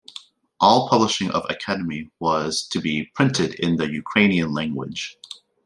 [0.59, 5.15] All publishing of academy was to be printed in the Ukrainian language.